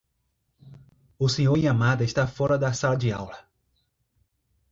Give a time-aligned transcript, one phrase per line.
[1.19, 1.57] O Sr.
[1.59, 3.47] Yamada está fora da sala de aula.